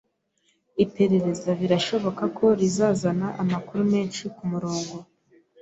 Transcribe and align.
Iperereza 0.83 1.49
birashoboka 1.61 2.23
ko 2.37 2.45
rizazana 2.59 3.27
amakuru 3.41 3.81
menshi 3.93 4.23
kumurongo. 4.35 4.95